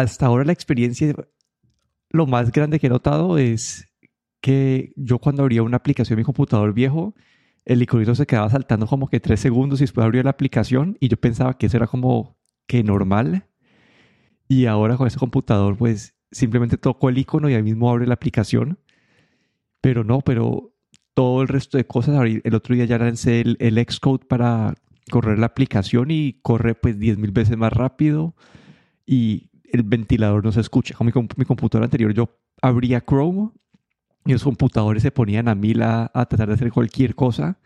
[0.00, 1.14] hasta ahora la experiencia,
[2.10, 3.86] lo más grande que he notado es
[4.40, 7.14] que yo cuando abría una aplicación en mi computador viejo,
[7.64, 11.08] el iconito se quedaba saltando como que tres segundos y después abría la aplicación y
[11.08, 13.46] yo pensaba que eso era como que normal.
[14.48, 18.14] Y ahora con ese computador, pues simplemente toco el icono y ahí mismo abre la
[18.14, 18.78] aplicación.
[19.80, 20.72] Pero no, pero
[21.14, 24.74] todo el resto de cosas, el otro día ya lancé el, el Xcode para
[25.10, 28.34] correr la aplicación y corre pues 10.000 veces más rápido
[29.04, 30.94] y el ventilador no se escucha.
[30.94, 32.28] Con mi, mi computadora anterior yo
[32.62, 33.50] abría Chrome
[34.28, 37.58] y los computadores se ponían a mil a, tratar de hacer cualquier cosa,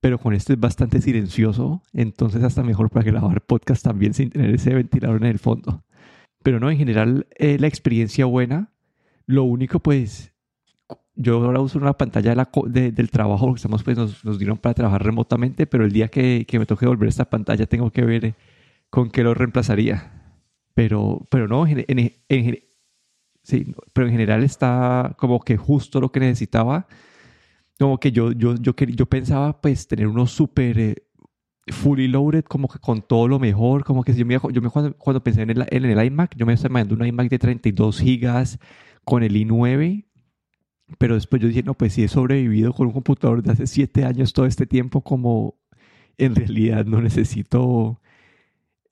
[0.00, 4.54] pero con este es bastante silencioso, entonces hasta mejor para grabar podcast también sin tener
[4.54, 5.82] ese ventilador en el fondo.
[6.42, 8.70] Pero no, en general eh, la experiencia buena,
[9.24, 10.34] lo único pues,
[11.14, 12.34] yo ahora uso una pantalla
[12.66, 16.66] del trabajo, porque estamos, pues, nos, dieron para trabajar remotamente, pero el día que, me
[16.66, 18.34] toque volver esta pantalla tengo que ver
[18.90, 20.23] con qué lo reemplazaría.
[20.74, 22.58] Pero, pero no, en, en,
[23.44, 26.86] Sí, pero en general está como que justo lo que necesitaba.
[27.78, 30.96] Como que yo, yo, yo, yo pensaba pues tener uno súper eh,
[31.68, 33.84] fully loaded, como que con todo lo mejor.
[33.84, 36.46] Como que yo me, yo me cuando, cuando pensé en el, en el iMac, yo
[36.46, 38.58] me estaba mandando un iMac de 32 gigas
[39.04, 40.06] con el i9.
[40.98, 44.04] Pero después yo dije, no, pues si he sobrevivido con un computador de hace 7
[44.04, 45.56] años todo este tiempo, como
[46.18, 48.00] en realidad no necesito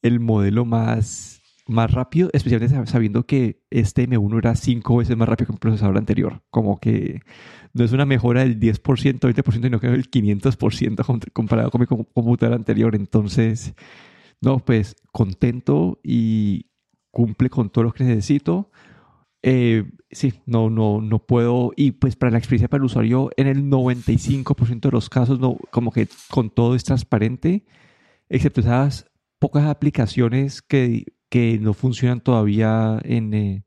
[0.02, 1.41] el modelo más
[1.72, 5.98] más rápido, especialmente sabiendo que este M1 era cinco veces más rápido que el procesador
[5.98, 6.42] anterior.
[6.50, 7.20] Como que
[7.72, 12.56] no es una mejora del 10%, 20%, sino que del 500% comparado con mi computadora
[12.56, 12.94] anterior.
[12.94, 13.74] Entonces,
[14.40, 16.66] no, pues contento y
[17.10, 18.70] cumple con todo lo que necesito.
[19.42, 21.72] Eh, sí, no, no, no puedo.
[21.76, 25.56] Y pues para la experiencia para el usuario, en el 95% de los casos, no,
[25.70, 27.64] como que con todo es transparente,
[28.28, 33.64] excepto esas pocas aplicaciones que que no funcionan todavía en eh,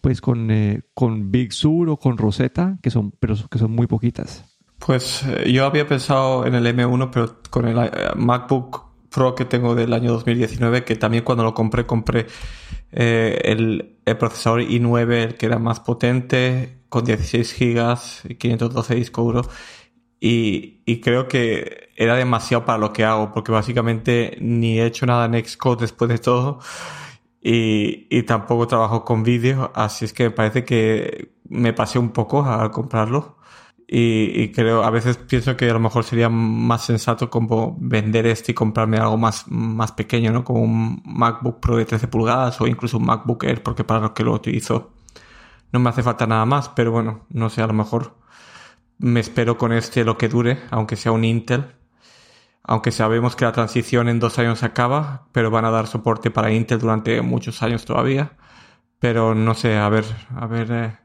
[0.00, 3.86] pues con, eh, con Big Sur o con Rosetta, que son, pero que son muy
[3.86, 4.44] poquitas.
[4.84, 9.76] Pues eh, yo había pensado en el M1, pero con el MacBook Pro que tengo
[9.76, 12.26] del año 2019, que también cuando lo compré, compré
[12.90, 19.22] el, el, procesador i9, el que era más potente, con 16 GB y 512 disco
[19.22, 19.42] duro.
[20.24, 25.04] Y, y, creo que era demasiado para lo que hago, porque básicamente ni he hecho
[25.04, 26.60] nada en Xcode después de todo
[27.42, 32.10] y, y tampoco trabajo con vídeo, así es que me parece que me pasé un
[32.10, 33.36] poco al comprarlo.
[33.88, 38.26] Y, y, creo, a veces pienso que a lo mejor sería más sensato como vender
[38.26, 40.44] este y comprarme algo más, más pequeño, ¿no?
[40.44, 44.14] Como un MacBook Pro de 13 pulgadas o incluso un MacBook Air, porque para lo
[44.14, 44.92] que lo utilizo
[45.72, 48.21] no me hace falta nada más, pero bueno, no sé, a lo mejor
[48.98, 51.66] me espero con este lo que dure, aunque sea un Intel.
[52.64, 56.52] Aunque sabemos que la transición en dos años acaba, pero van a dar soporte para
[56.52, 58.36] Intel durante muchos años todavía.
[59.00, 60.04] Pero no sé, a ver,
[60.36, 60.96] a ver, eh,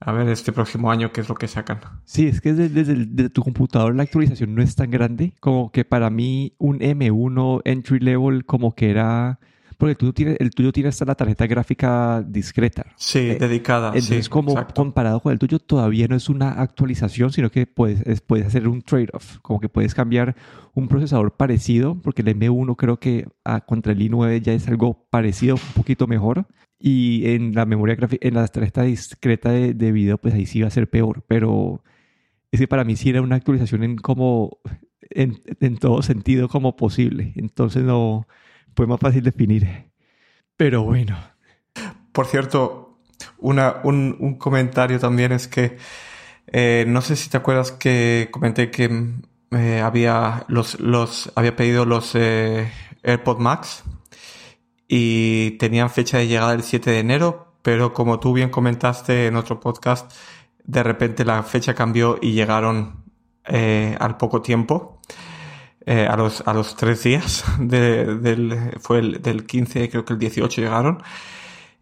[0.00, 1.80] a ver este próximo año qué es lo que sacan.
[2.04, 6.08] Sí, es que desde, tu computador la actualización no es tan grande como que para
[6.08, 9.40] mí un M1 entry level como que era
[9.80, 12.84] porque el tuyo tiene, el tuyo tiene hasta la tarjeta gráfica discreta.
[12.96, 13.88] Sí, eh, dedicada.
[13.88, 18.46] Entonces, como comparado con el tuyo, todavía no es una actualización, sino que puedes, puedes
[18.46, 19.38] hacer un trade-off.
[19.40, 20.36] Como que puedes cambiar
[20.74, 25.06] un procesador parecido, porque el M1 creo que ah, contra el i9 ya es algo
[25.08, 26.46] parecido, un poquito mejor.
[26.78, 30.60] Y en la memoria gráfica, en la tarjeta discreta de, de video, pues ahí sí
[30.60, 31.24] va a ser peor.
[31.26, 31.82] Pero
[32.52, 34.58] es que para mí sí era una actualización en como
[35.08, 37.32] en, en todo sentido como posible.
[37.36, 38.26] Entonces no
[38.74, 39.90] pues más fácil definir.
[40.56, 41.16] Pero bueno.
[42.12, 42.98] Por cierto,
[43.38, 45.78] una, un, comentario también es que
[46.48, 49.14] eh, no sé si te acuerdas que comenté que
[49.52, 52.70] eh, había los, los había pedido los eh,
[53.02, 53.84] AirPod Max
[54.88, 59.36] y tenían fecha de llegada el 7 de enero, pero como tú bien comentaste en
[59.36, 60.12] otro podcast,
[60.64, 63.04] de repente la fecha cambió y llegaron
[63.44, 65.00] al poco tiempo.
[65.86, 67.42] Eh, a, los, a los tres días,
[68.80, 71.02] fue el, del 15, creo que el 18 llegaron,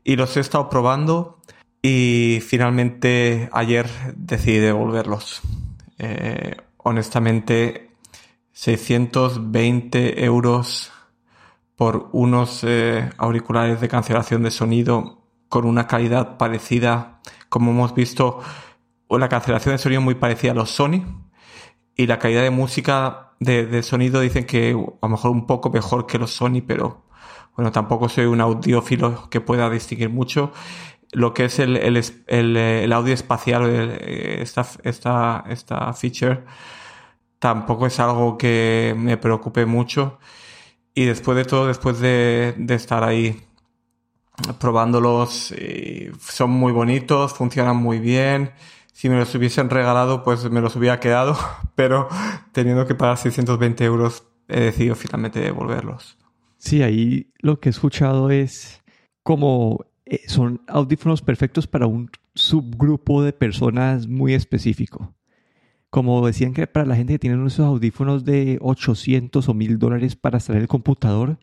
[0.04, 1.38] y los he estado probando
[1.82, 5.42] y finalmente ayer decidí devolverlos.
[5.98, 7.90] Eh, honestamente,
[8.52, 10.92] 620 euros
[11.76, 18.40] por unos eh, auriculares de cancelación de sonido con una calidad parecida, como hemos visto,
[19.08, 21.04] la cancelación de sonido muy parecida a los Sony
[21.96, 26.06] y la calidad de música de, sonido dicen que a lo mejor un poco mejor
[26.06, 27.04] que los Sony, pero
[27.56, 30.52] bueno, tampoco soy un audiófilo que pueda distinguir mucho.
[31.12, 36.44] Lo que es el, el, el, audio espacial, esta, esta, esta feature,
[37.38, 40.18] tampoco es algo que me preocupe mucho.
[40.94, 43.40] Y después de todo, después de, de estar ahí
[44.60, 48.52] probándolos, eh, son muy bonitos, funcionan muy bien.
[48.98, 51.36] Si me los hubiesen regalado, pues me los hubiera quedado,
[51.76, 52.08] pero
[52.50, 56.18] teniendo que pagar 620 euros, he decidido finalmente devolverlos.
[56.56, 58.82] Sí, ahí lo que he escuchado es
[59.22, 65.14] como eh, son audífonos perfectos para un subgrupo de personas muy específico.
[65.90, 70.16] Como decían que para la gente que tiene esos audífonos de 800 o 1000 dólares
[70.16, 71.38] para en el computador,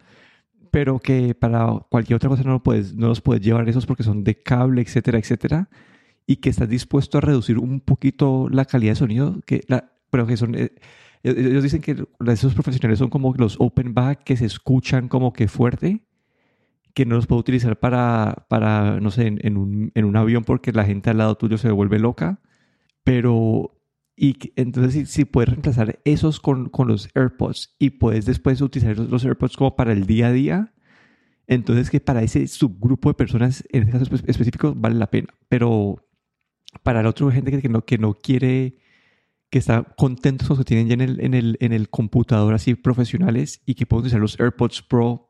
[0.72, 4.26] pero que para cualquier otra cosa no, puedes, no los puedes llevar esos porque son
[4.26, 5.70] de cable, etcétera, etcétera,
[6.28, 10.28] y que estás dispuesto a reducir un poquito la calidad de sonido, que la, pero
[10.28, 10.56] que son...
[10.56, 10.72] Eh,
[11.24, 15.48] ellos dicen que esos profesionales son como los open back que se escuchan como que
[15.48, 16.06] fuerte,
[16.94, 20.72] que no los puedo utilizar para, para no sé, en, un, en un avión porque
[20.72, 22.42] la gente al lado tuyo se vuelve loca,
[23.04, 23.76] pero
[24.16, 29.26] y entonces si, puedes reemplazar esos con, con, los AirPods y puedes después utilizar los,
[29.26, 30.74] AirPods como para el día a día,
[31.48, 35.28] entonces que para ese subgrupo de personas, en este caso específico, vale la pena.
[35.50, 36.05] Pero
[36.84, 38.78] para la otra gente que no, que no quiere,
[39.50, 42.76] que está contento con que tienen ya en el, en, el, en el computador así
[42.76, 45.28] profesionales y que pueden utilizar los AirPods Pro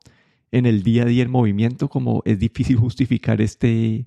[0.52, 4.04] en el día a día en movimiento, como es difícil justificar este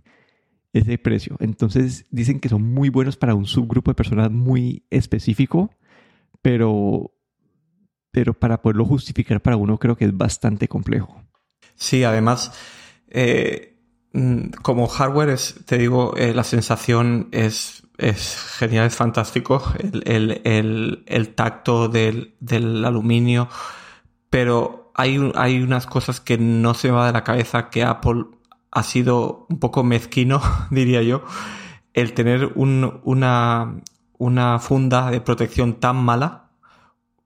[0.74, 1.36] ese precio.
[1.39, 5.71] Entonces dicen que son muy buenos para un subgrupo de personas muy específico,
[6.41, 7.13] pero,
[8.12, 11.24] pero para poderlo justificar para uno creo que es bastante complejo.
[11.75, 12.51] Sí, además,
[13.09, 13.79] eh,
[14.62, 17.84] como hardware, es, te digo, eh, la sensación es,
[18.58, 19.62] genial, es fantástico,
[20.06, 23.50] el, tacto del, aluminio,
[24.30, 28.26] pero hay, unas cosas que no se me va de la cabeza que Apple
[28.72, 30.42] ha sido un poco mezquino,
[30.72, 31.24] diría yo,
[31.94, 33.80] el tener una
[34.60, 36.50] funda de protección tan mala,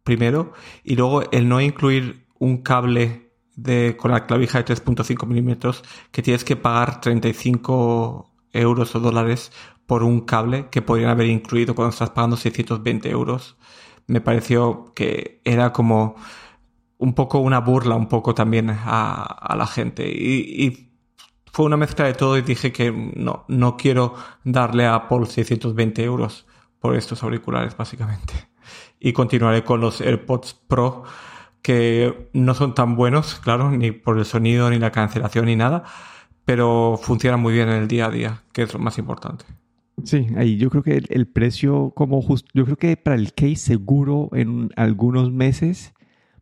[0.03, 0.51] primero,
[0.83, 6.21] y luego el no incluir un cable de, con la clavija de 3.5 milímetros que
[6.21, 9.51] tienes que pagar 35 euros o dólares
[9.85, 13.57] por un cable que podrían haber incluido cuando estás pagando 620 euros.
[14.07, 16.15] Me pareció que era como
[16.97, 20.07] un poco una burla, un poco también a, la gente.
[20.07, 20.93] Y, y
[21.51, 26.03] fue una mezcla de todo y dije que no, no quiero darle a Apple 620
[26.03, 26.47] euros
[26.79, 28.33] por estos auriculares, básicamente.
[28.99, 31.03] Y continuaré con los AirPods Pro,
[31.63, 35.83] que no son tan buenos, claro, ni por el sonido, ni la cancelación, ni nada,
[36.45, 39.45] pero funcionan muy bien en el día a día, que es lo más importante.
[40.03, 43.55] Sí, ahí yo creo que el, precio, como justo, yo creo que para el case
[43.55, 45.93] seguro en algunos meses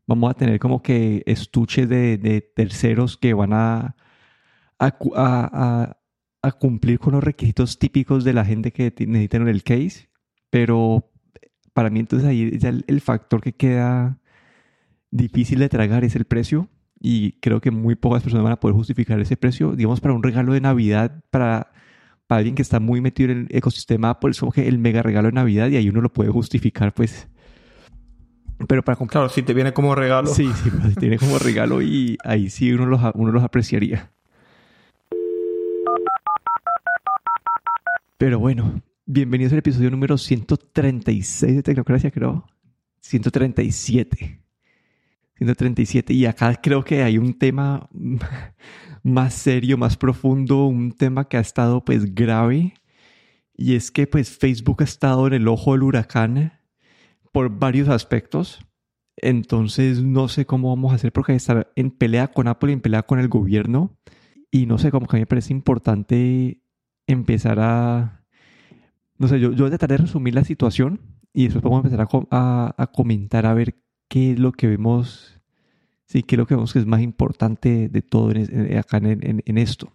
[0.08, 3.96] vamos a tener como que estuche de, de terceros que van a
[4.82, 10.10] a, cumplir con los requisitos típicos de la gente que necesitan el case,
[10.50, 11.12] pero
[11.74, 14.20] para mí entonces ahí ya el, factor que queda
[15.12, 16.70] difícil de tragar es el precio
[17.00, 20.24] y creo que muy pocas personas van a poder justificar ese precio, digamos, para un
[20.24, 21.72] regalo de Navidad, para,
[22.28, 25.04] para alguien que está muy metido en el ecosistema Apple, es como que el mega
[25.04, 27.28] regalo de Navidad y ahí uno lo puede justificar, pues.
[28.68, 29.24] Pero para comprar...
[29.24, 30.28] Claro, si te viene como regalo.
[30.28, 33.44] Sí, sí, pues, si te viene como regalo y ahí sí uno los, uno los
[33.44, 34.12] apreciaría.
[38.20, 42.46] Pero bueno, bienvenidos al episodio número 136 de Tecnocracia, creo.
[43.00, 44.41] 137.
[45.46, 46.14] 137.
[46.14, 47.90] Y acá creo que hay un tema
[49.04, 52.74] más serio, más profundo, un tema que ha estado pues grave.
[53.56, 56.54] Y es que pues Facebook ha estado en el ojo del huracán
[57.32, 58.60] por varios aspectos.
[59.18, 62.82] Entonces no sé cómo vamos a hacer porque estar en pelea con Apple y en
[62.82, 63.98] pelea con el gobierno.
[64.52, 66.62] Y no sé, cómo que a mí me parece importante
[67.08, 68.26] empezar a...
[69.18, 71.00] No sé, yo, yo voy a tratar de resumir la situación
[71.34, 75.40] y después vamos a empezar a, a, comentar a ver qué es lo que vemos,
[76.06, 79.42] sí, qué es lo que vemos que es más importante de todo en, acá en,
[79.46, 79.94] en, esto.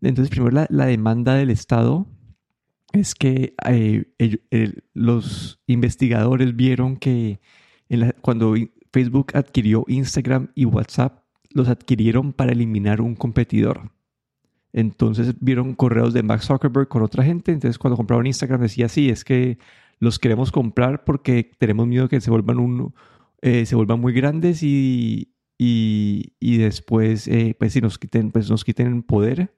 [0.00, 2.06] Entonces, primero la, la, demanda del Estado
[2.92, 4.04] es que eh,
[4.94, 7.40] los investigadores vieron que
[8.20, 8.54] cuando
[8.92, 13.90] Facebook adquirió Instagram y WhatsApp, los adquirieron para eliminar un competidor.
[14.72, 17.50] Entonces vieron correos de Max Zuckerberg con otra gente.
[17.50, 19.58] Entonces cuando compraron Instagram decía, sí, es que
[19.98, 22.94] los queremos comprar porque tenemos miedo que se vuelvan, un,
[23.46, 28.64] eh, se vuelvan muy grandes y, y, después, eh, pues si nos quiten, pues nos
[28.64, 29.54] quiten poder.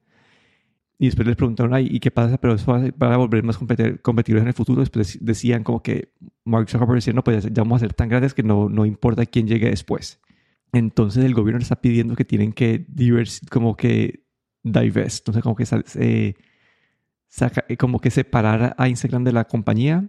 [0.99, 2.37] Y después les preguntaron, ¿y qué pasa?
[2.37, 4.81] Pero eso va a volver más competidores en el futuro.
[4.81, 6.13] Después decían como que
[6.45, 9.25] Mark Zuckerberg decía, no, pues ya vamos a ser tan grandes que no, no importa
[9.25, 10.21] quién llegue después.
[10.71, 14.23] Entonces el gobierno está pidiendo que tienen que divers como que
[14.61, 20.07] divest, entonces como que saca, eh, como que separar a Instagram de la compañía.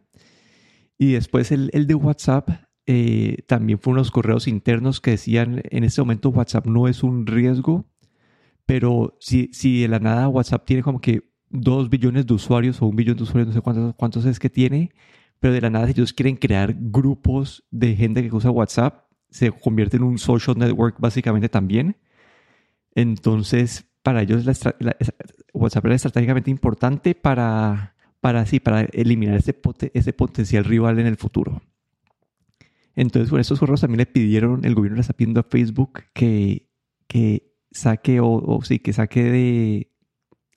[0.99, 2.51] Y después el, el de WhatsApp
[2.93, 7.25] eh, también fue unos correos internos que decían en este momento WhatsApp no es un
[7.25, 7.87] riesgo,
[8.67, 12.87] Pero si, si de la nada WhatsApp tiene como que dos billones de usuarios o
[12.87, 14.91] un billón de usuarios, no sé cuántos, cuántos es que tiene,
[15.39, 19.53] pero de la nada si ellos quieren crear grupos de gente que usa WhatsApp, se
[19.53, 21.97] convierte en un social network básicamente también.
[22.97, 24.45] Entonces, para ellos
[25.53, 29.57] WhatsApp era estratégicamente importante para, para, sí, para eliminar ese,
[29.95, 31.63] ese potencial rival en el futuro.
[32.97, 36.69] Entonces, por esos correos también le pidieron, el gobierno le está pidiendo a Facebook que,
[37.07, 39.93] que saque o, sí, que saque de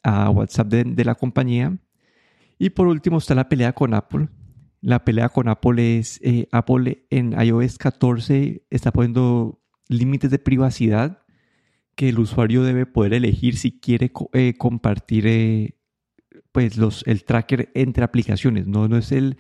[0.04, 1.78] a WhatsApp de, la compañía.
[2.60, 4.28] Y por último está la pelea con Apple.
[4.82, 11.24] La pelea con Apple es, eh, Apple en iOS 14 está poniendo límites de privacidad
[11.96, 15.78] que el usuario debe poder elegir si quiere eh, compartir eh,
[16.52, 18.68] pues los, el tracker entre aplicaciones.
[18.68, 19.38] No, no, es el,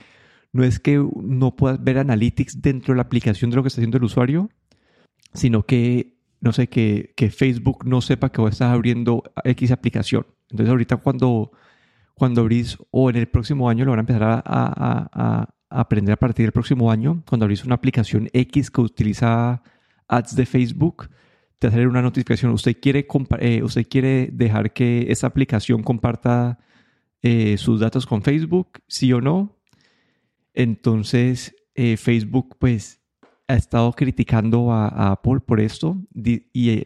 [0.53, 3.81] no es que no puedas ver analytics dentro de la aplicación de lo que está
[3.81, 4.49] haciendo el usuario,
[5.33, 10.25] sino que, no sé, que, que Facebook no sepa que vos estás abriendo X aplicación.
[10.49, 11.51] Entonces ahorita cuando,
[12.13, 16.13] cuando abrís, o en el próximo año lo van a empezar a, a, a aprender
[16.13, 19.63] a partir del próximo año, cuando abrís una aplicación X que utiliza
[20.07, 21.09] ads de Facebook,
[21.57, 22.51] te hacer una notificación.
[22.51, 23.07] Usted quiere,
[23.39, 26.59] eh, usted quiere dejar que esa aplicación comparta
[27.21, 29.57] eh, sus datos con Facebook, sí o no.
[30.53, 33.01] Entonces, eh, Facebook, pues,
[33.47, 36.01] ha estado criticando a, Apple por esto.
[36.15, 36.83] Y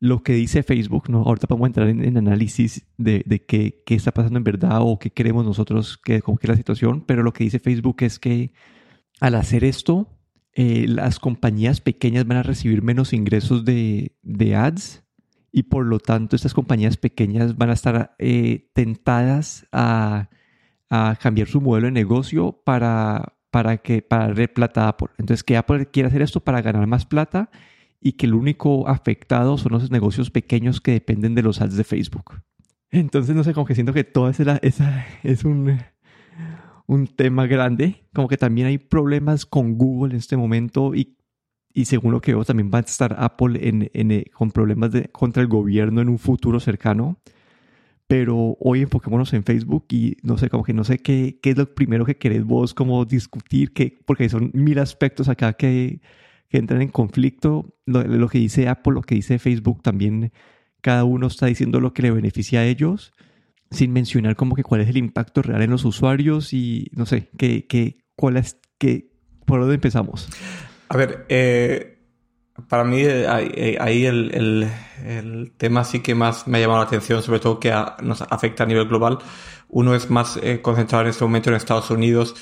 [0.00, 1.22] lo que dice Facebook, ¿no?
[1.22, 5.44] ahorita podemos entrar en, análisis de, qué, qué, está pasando en verdad o qué queremos
[5.44, 7.04] nosotros, que, cómo que es la situación.
[7.06, 8.52] Pero lo que dice Facebook es que
[9.20, 10.08] al hacer esto,
[10.52, 14.12] eh, las compañías pequeñas van a recibir menos ingresos de,
[14.56, 15.04] ads
[15.50, 20.30] y por lo tanto estas compañías pequeñas van a estar eh, tentadas a,
[21.20, 25.08] cambiar su modelo de negocio para, para, que, para darle plata a Apple.
[25.18, 27.50] Entonces que Apple quiere hacer esto para ganar más plata
[28.00, 31.84] y que el único afectado son los negocios pequeños que dependen de los ads de
[31.84, 32.40] Facebook.
[32.90, 35.78] Entonces no sé, como que siento que toda esa, esa es un
[36.88, 38.02] un tema grande.
[38.12, 41.16] Como que también hay problemas con Google en este momento y,
[41.72, 44.90] y según lo que veo también va a estar Apple en, en, eh, con problemas
[44.90, 47.20] de, contra el gobierno en un futuro cercano.
[48.08, 51.56] Pero hoy enfoquémonos en Facebook y no sé, como que no sé qué, qué es
[51.56, 56.00] lo primero que querés vos como discutir, que, porque son mil aspectos acá que,
[56.48, 57.76] que entran en conflicto.
[57.86, 60.32] Lo, lo que dice Apple, lo que dice Facebook también,
[60.80, 63.12] cada uno está diciendo lo que le beneficia a ellos
[63.70, 67.28] sin mencionar como que cuál es el impacto real en los usuarios y no sé,
[67.36, 69.10] qué, qué, cuál es, qué,
[69.44, 70.28] por dónde empezamos.
[70.88, 71.97] A ver, eh,
[72.68, 74.70] para mí eh, eh, ahí el, el,
[75.06, 78.64] el, tema sí que más me ha llamado la atención, sobre todo que nos afecta
[78.64, 79.18] a nivel global.
[79.68, 82.34] Uno es más concentrado en este momento en Estados Unidos,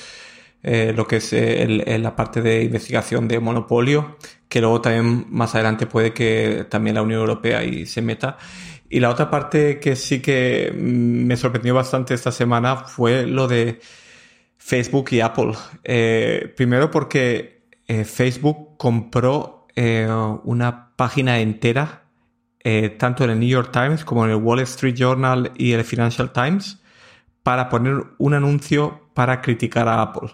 [0.63, 4.15] lo que es la parte de investigación de monopolio,
[4.47, 8.37] que luego también más adelante puede que también la Unión Europea ahí se meta.
[8.89, 13.79] Y la otra parte que sí que me sorprendió bastante esta semana fue lo de
[14.57, 15.53] Facebook y Apple.
[15.83, 20.07] Eh, primero porque eh, Facebook compró eh,
[20.43, 22.03] una página entera,
[22.97, 26.33] tanto en el New York Times como en el Wall Street Journal y el Financial
[26.33, 26.81] Times,
[27.41, 30.31] para poner un anuncio para criticar a Apple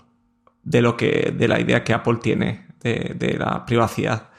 [0.63, 4.33] de lo que, de la idea que Apple tiene de la privacidad.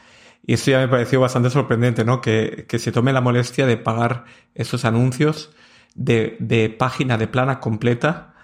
[0.47, 2.21] Y esto ya me pareció bastante sorprendente, ¿no?
[2.21, 5.51] Que, se tome la molestia de pagar esos anuncios
[5.95, 8.35] de, página de plana completa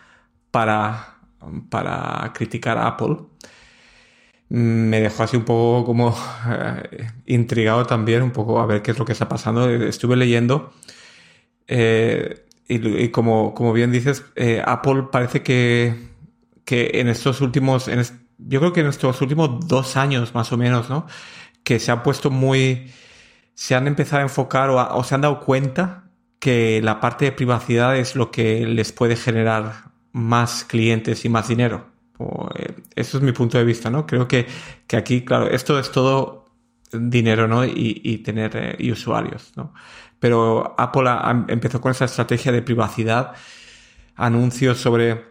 [0.50, 1.18] para,
[1.68, 3.18] para criticar a Apple.
[4.50, 6.16] Me dejó así un poco como
[6.48, 9.70] eh, intrigado también, un poco a ver qué es lo que está pasando.
[9.70, 10.72] Estuve leyendo
[11.66, 15.94] eh, y, como, como, bien dices, eh, Apple parece que,
[16.64, 18.02] que en estos últimos, en
[18.38, 21.06] yo creo que en estos últimos dos años más o menos, ¿no?
[21.64, 22.90] que se han puesto muy,
[23.54, 26.04] se han empezado a enfocar o, se han dado cuenta
[26.38, 31.48] que la parte de privacidad es lo que les puede generar más clientes y más
[31.48, 31.86] dinero.
[32.94, 34.06] Eso es mi punto de vista, ¿no?
[34.06, 34.46] Creo que,
[34.86, 36.46] que aquí, claro, esto es todo
[36.92, 37.64] dinero, ¿no?
[37.64, 39.72] Y, tener eh, usuarios, ¿no?
[40.18, 41.10] Pero Apple
[41.48, 43.32] empezó con esa estrategia de privacidad,
[44.16, 45.30] anuncios sobre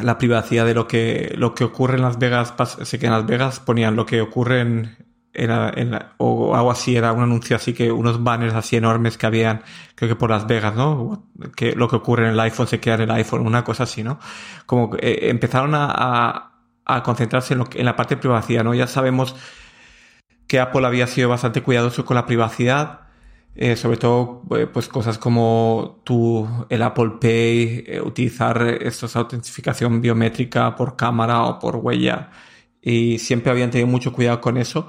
[0.00, 2.54] la privacidad de lo que, lo que ocurre en Las Vegas.
[2.82, 4.96] Sé que en Las Vegas ponían lo que ocurre en,
[5.34, 9.62] era o algo así, era un anuncio así que unos banners así enormes que habían,
[9.94, 11.26] creo que por Las Vegas, ¿no?
[11.56, 14.04] Que lo que ocurre en el iPhone se queda en el iPhone, una cosa así,
[14.04, 14.18] ¿no?
[14.66, 16.52] Como eh, empezaron a,
[17.02, 18.74] concentrarse en, lo en la parte de privacidad, ¿no?
[18.74, 19.34] Ya sabemos
[20.46, 23.00] que Apple había sido bastante cuidadoso con la privacidad,
[23.54, 30.74] eh, sobre todo eh, pues cosas como tu, el Apple Pay, utilizar esta autentificación biométrica
[30.76, 32.30] por cámara o por huella
[32.82, 34.88] y siempre habían tenido mucho cuidado con eso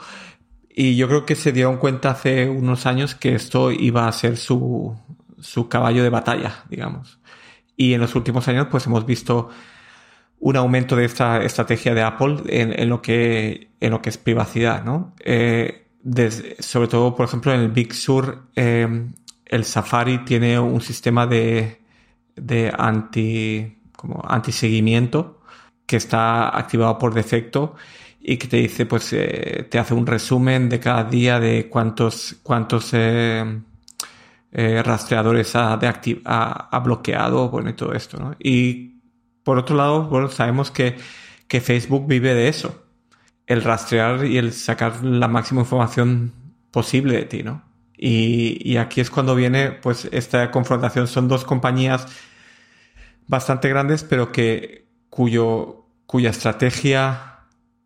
[0.70, 4.38] Y yo creo que se dieron cuenta hace unos años que esto iba a ser
[4.38, 4.98] su,
[5.40, 7.20] su caballo de batalla, digamos.
[7.78, 9.50] Y en los últimos años, pues hemos visto
[10.40, 14.84] un aumento de esta estrategia de Apple en, lo, que, en lo que es privacidad,
[14.84, 15.14] ¿no?
[15.20, 15.88] Eh,
[16.60, 19.08] sobre todo, por ejemplo, en el Big Sur, eh,
[19.46, 21.82] el Safari tiene un sistema de,
[22.36, 25.42] de anti, como anti-seguimiento
[25.86, 27.76] que está activado por defecto
[28.20, 32.38] y que te dice, pues, eh, te hace un resumen de cada día de cuántos,
[32.44, 32.94] cuántos
[34.52, 38.36] rastreadores ha, de ha, bloqueado, bueno, y todo esto, ¿no?
[38.40, 38.95] Y
[39.46, 40.98] por otro lado, bueno, sabemos que,
[41.48, 42.84] que Facebook vive de eso,
[43.46, 46.34] el rastrear y el sacar la máxima información
[46.72, 47.64] posible de ti, ¿no?
[47.96, 51.08] Y, y aquí es cuando viene, pues, esta confrontación.
[51.08, 52.08] Son dos compañías
[53.28, 57.42] bastante grandes, pero que cuyo, cuya estrategia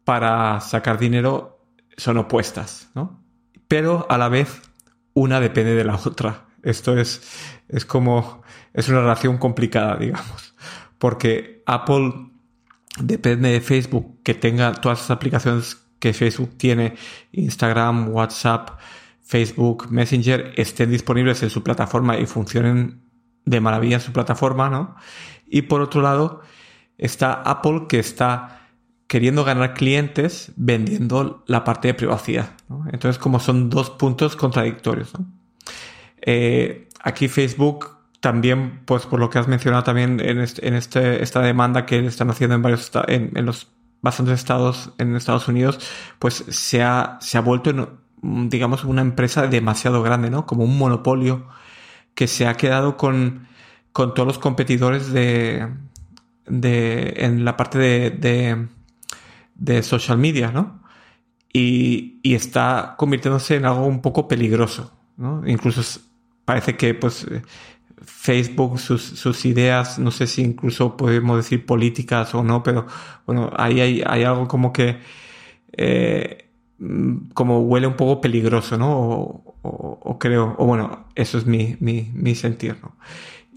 [0.05, 1.65] para sacar dinero
[1.97, 3.21] son opuestas, ¿no?
[3.67, 4.61] Pero a la vez
[5.13, 6.45] una depende de la otra.
[6.63, 7.21] Esto es,
[7.67, 10.48] es como, es una relación complicada, digamos,
[10.99, 12.29] porque Apple
[12.99, 16.95] depende de Facebook que tenga todas las aplicaciones que Facebook tiene,
[17.31, 18.79] Instagram, WhatsApp,
[19.23, 23.01] Facebook, Messenger, estén disponibles en su plataforma y funcionen
[23.45, 24.95] de maravilla en su plataforma, ¿no?
[25.47, 26.41] Y por otro lado,
[26.97, 28.59] está Apple que está
[29.07, 32.51] queriendo ganar clientes vendiendo la parte de privacidad.
[32.91, 35.11] Entonces, como son dos puntos contradictorios.
[36.21, 41.23] Eh, aquí Facebook también, pues por lo que has mencionado también en, este, en este,
[41.23, 43.67] esta demanda que están haciendo en varios en, en, los
[44.01, 45.79] bastantes estados en Estados Unidos,
[46.19, 50.45] pues se ha, se ha vuelto, en, digamos, una empresa demasiado grande, ¿no?
[50.45, 51.47] Como un monopolio
[52.15, 53.47] que se ha quedado con,
[53.93, 55.67] con todos los competidores de,
[56.45, 58.67] de en la parte de
[59.59, 60.81] de social media, ¿no?
[61.51, 65.43] Y, y, está convirtiéndose en algo un poco peligroso, ¿no?
[65.47, 65.99] Incluso
[66.45, 67.25] parece que, pues,
[68.05, 72.87] Facebook, sus, sus, ideas, no sé si incluso podemos decir políticas o no, pero
[73.25, 74.99] bueno, ahí hay, hay algo como que,
[75.73, 76.49] eh,
[77.33, 79.43] como huele un poco peligroso, ¿no?
[79.61, 82.95] O, creo, o bueno, eso es mi, mi, mi sentir, ¿no?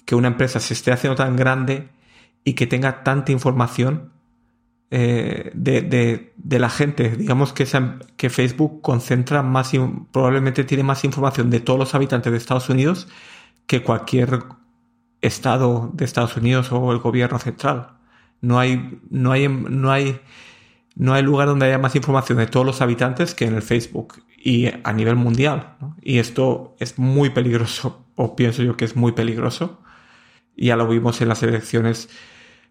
[0.05, 1.89] Que una empresa se esté haciendo tan grande
[2.45, 4.11] y que tenga tanta información
[4.91, 7.11] eh, de, de, la gente.
[7.17, 7.67] Digamos que,
[8.17, 9.73] que Facebook concentra más,
[10.11, 13.09] probablemente tiene más información de todos los habitantes de Estados Unidos
[13.67, 14.41] que cualquier
[15.21, 17.89] estado de Estados Unidos o el gobierno central.
[18.41, 20.21] No hay, no hay, no hay,
[20.97, 24.23] no hay lugar donde haya más información de todos los habitantes que en el Facebook
[24.37, 25.77] y a nivel mundial.
[26.03, 29.81] Y esto es muy peligroso, o pienso yo que es muy peligroso.
[30.57, 32.11] Ya lo vimos en las elecciones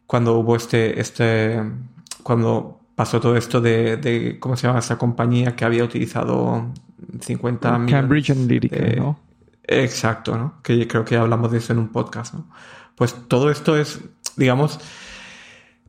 [0.06, 1.64] cuando hubo este, este,
[2.22, 6.72] cuando pasó todo esto de, ¿cómo se llama esa compañía que había utilizado
[7.22, 7.92] 50 millones?
[7.94, 9.31] Cambridge Analytica, ¿no?
[9.72, 10.62] Exacto, ¿no?
[10.64, 12.50] Que creo que hablamos de eso en un podcast, ¿no?
[12.96, 14.02] Pues todo esto es,
[14.36, 14.80] digamos,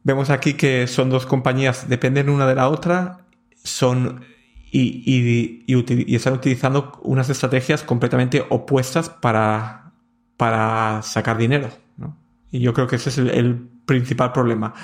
[0.05, 3.27] vemos aquí que son dos compañías, dependen una de la otra,
[3.63, 4.25] son
[4.71, 9.93] y, y, están utilizando unas estrategias completamente opuestas para,
[10.37, 11.69] para sacar dinero,
[11.99, 12.17] ¿no?
[12.51, 14.75] Y yo creo que ese es el principal problema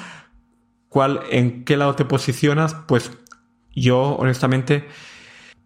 [0.88, 3.12] cuál, en qué lado te posicionas, pues
[3.74, 4.88] yo honestamente,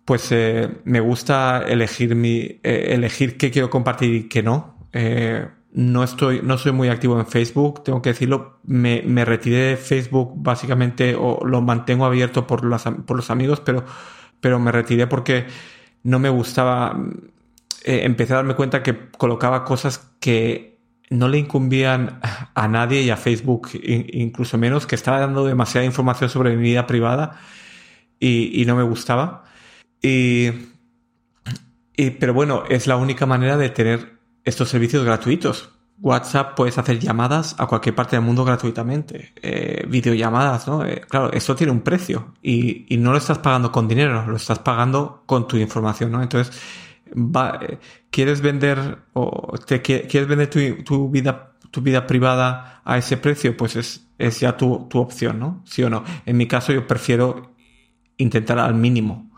[0.05, 4.77] pues eh, me gusta elegir mi, eh, elegir qué quiero compartir y qué no.
[4.93, 8.59] Eh, no estoy, no soy muy activo en Facebook, tengo que decirlo.
[8.65, 13.61] Me, me retiré de Facebook básicamente o lo mantengo abierto por, las, por los amigos,
[13.61, 13.85] pero,
[14.41, 15.47] pero me retiré porque
[16.03, 16.99] no me gustaba.
[17.85, 20.73] empecé a darme cuenta que colocaba cosas que
[21.13, 22.21] no le incumbían
[22.55, 26.87] a nadie y a Facebook incluso menos, que estaba dando demasiada información sobre mi vida
[26.87, 27.39] privada
[28.19, 29.45] y, no me gustaba.
[30.03, 30.51] Y,
[32.19, 35.71] pero bueno, es la única manera de tener estos servicios gratuitos.
[36.01, 39.33] WhatsApp puedes hacer llamadas a cualquier parte del mundo gratuitamente.
[39.41, 40.85] Eh, videollamadas, ¿no?
[40.85, 44.37] Eh, claro, eso tiene un precio y, y, no lo estás pagando con dinero, lo
[44.37, 46.21] estás pagando con tu información, ¿no?
[46.21, 46.61] Entonces,
[47.17, 47.61] va,
[48.11, 50.51] quieres vender o te quieres vender
[50.85, 55.39] tu, vida tu vida privada a ese precio, pues es, es ya tu, tu, opción,
[55.39, 55.63] ¿no?
[55.65, 56.05] Sí o no.
[56.27, 57.55] En mi caso yo prefiero
[58.19, 59.32] intentar al mínimo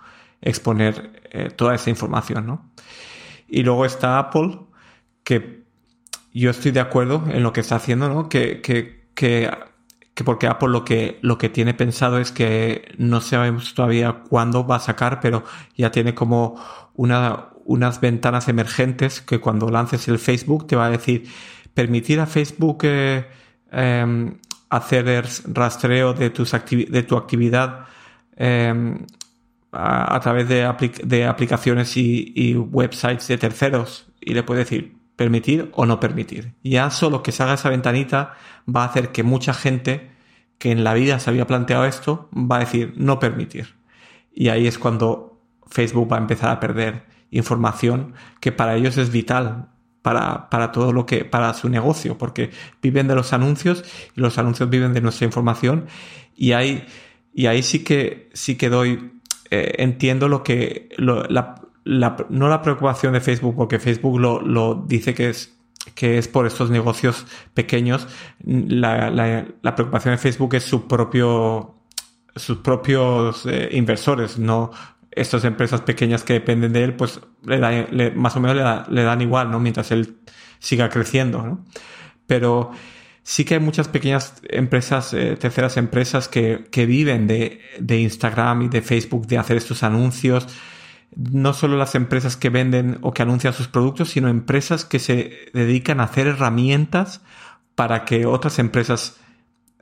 [0.45, 2.71] exponer eh, toda esa información, ¿no?
[3.49, 4.59] Y luego está Apple,
[5.25, 5.65] que
[6.33, 8.29] yo estoy de acuerdo en lo que está haciendo, ¿no?
[8.29, 9.51] Que, que, que,
[10.15, 14.67] que porque Apple lo que, lo que tiene pensado es que no sabemos todavía cuándo
[14.67, 15.45] va a sacar, pero
[15.77, 16.63] ya tiene como
[16.95, 21.27] una, unas ventanas emergentes que cuando lances el Facebook te va a decir
[21.73, 23.27] permitir a Facebook eh,
[23.73, 27.87] em, hacer rastreo de, tus de tu actividad
[28.37, 29.07] em,
[29.75, 30.65] a, través de,
[31.27, 36.55] aplicaciones y, y, websites de terceros y le puede decir permitir o no permitir.
[36.63, 38.35] Ya solo que se haga esa ventanita
[38.69, 40.11] va a hacer que mucha gente
[40.59, 43.75] que en la vida se había planteado esto va a decir no permitir.
[44.33, 49.11] Y ahí es cuando Facebook va a empezar a perder información que para ellos es
[49.11, 49.69] vital
[50.03, 52.51] para, para todo lo que, para su negocio, porque
[52.83, 53.85] viven de los anuncios
[54.17, 55.87] y los anuncios viven de nuestra información
[56.37, 56.87] y ahí,
[57.33, 59.14] y ahí sí que, sí que doy,
[59.61, 61.57] eh, entiendo lo que, la,
[62.29, 65.55] no la preocupación de Facebook, porque Facebook lo, lo dice que es
[65.95, 68.09] que es por estos negocios pequeños.
[68.45, 71.75] La, la, la preocupación de Facebook es su propio,
[72.35, 74.71] sus propios eh, inversores, no
[75.17, 79.51] estas empresas pequeñas que dependen de él, pues le más o menos le, dan igual,
[79.51, 79.61] ¿no?
[79.61, 80.17] Mientras él
[80.59, 81.65] siga creciendo, ¿no?
[82.27, 82.73] Pero
[83.25, 88.63] sí que hay muchas pequeñas empresas, eh, terceras empresas que, que viven de, de, Instagram
[88.63, 90.47] y de Facebook, de hacer estos anuncios.
[91.17, 95.49] No solo las empresas que venden o que anuncian sus productos, sino empresas que se
[95.55, 97.23] dedican a hacer herramientas
[97.75, 99.17] para que otras empresas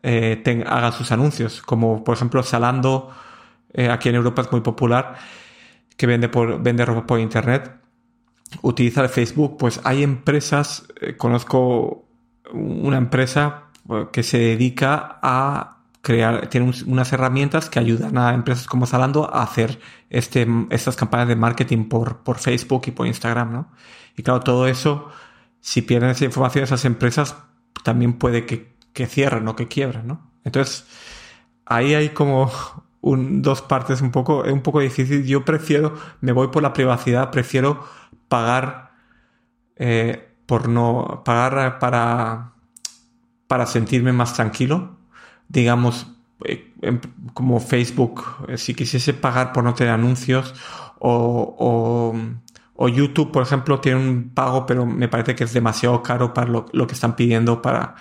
[0.05, 3.11] eh, hagan sus anuncios, como por ejemplo Salando,
[3.73, 5.17] eh, aquí en Europa es muy popular,
[5.97, 7.73] que vende, por, vende ropa por internet,
[8.63, 12.07] utiliza el Facebook, pues hay empresas, conozco
[12.53, 18.67] una empresa eh, que se dedica a crear, tiene unas herramientas que ayudan a empresas
[18.67, 23.53] como Zalando a hacer este, estas campañas de marketing por, por Facebook y por Instagram,
[23.53, 23.69] ¿no?
[24.17, 25.09] Y claro, todo eso,
[25.61, 27.37] si pierden esa información, esas empresas
[27.85, 30.31] también puede que, que cierren o que quiebren, ¿no?
[30.45, 30.87] Entonces,
[31.65, 32.51] ahí hay como
[33.03, 35.25] dos partes un poco, es un poco difícil.
[35.25, 37.85] Yo prefiero, me voy por la privacidad, prefiero
[38.29, 38.93] pagar
[39.77, 42.53] eh, por no, pagar para,
[43.47, 44.99] para sentirme más tranquilo.
[45.49, 46.09] Digamos,
[46.45, 46.75] eh,
[47.33, 50.55] como Facebook, eh, si quisiese pagar por no tener anuncios
[50.99, 52.13] o,
[52.77, 56.51] o, YouTube, por ejemplo, tiene un pago, pero me parece que es demasiado caro para
[56.51, 57.95] lo, que están pidiendo para,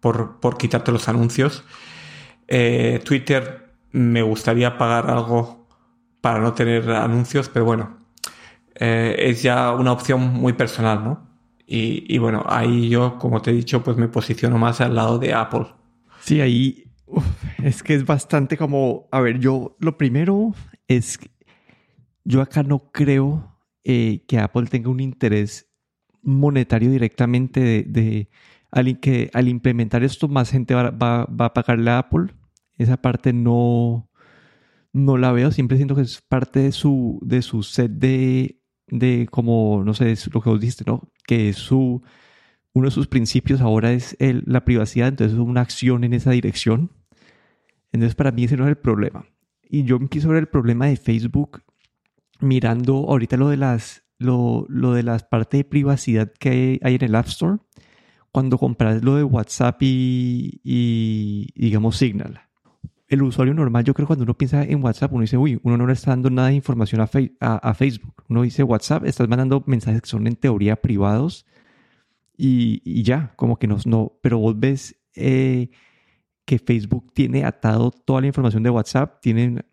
[0.00, 1.64] por, por quitarte los anuncios.
[2.48, 5.66] Twitter me gustaría pagar algo
[6.22, 7.98] para no tener anuncios, pero bueno,
[8.74, 11.33] eh, es ya una opción muy personal, ¿no?
[11.66, 15.32] Y, bueno, ahí yo, como te he dicho, pues me posiciono más al lado de
[15.32, 15.66] Apple.
[16.20, 16.84] Sí, ahí
[17.62, 20.54] es que es bastante como, a ver, yo lo primero
[20.88, 21.18] es,
[22.24, 25.70] yo acá no creo eh, que Apple tenga un interés
[26.22, 31.90] monetario directamente de, de que al implementar esto más gente va, va, va a pagarle
[31.90, 32.34] a Apple
[32.78, 34.10] esa parte no,
[34.92, 35.50] no la veo.
[35.50, 40.14] Siempre siento que es parte de su, de su set de, de como, no sé,
[40.32, 41.08] lo que vos dijiste, ¿no?
[41.26, 42.02] Que su,
[42.72, 46.90] uno de sus principios ahora es la privacidad, entonces es una acción en esa dirección.
[47.92, 49.26] Entonces para mí ese no es el problema.
[49.62, 51.62] Y yo empiezo a ver el problema de Facebook
[52.40, 57.04] mirando ahorita lo de las, lo, lo de las partes de privacidad que hay en
[57.04, 57.58] el App Store
[58.32, 62.40] cuando compras lo de WhatsApp y, y digamos Signal
[63.14, 65.86] el usuario normal, yo creo cuando uno piensa en WhatsApp, uno dice, uy, uno no
[65.86, 68.24] le está dando nada de información a, Facebook.
[68.28, 71.46] Uno dice WhatsApp, estás mandando mensajes que son en teoría privados
[72.36, 75.70] y, ya, como que no, no, pero vos ves eh,
[76.44, 79.64] que Facebook tiene atado toda la información de WhatsApp, tiene,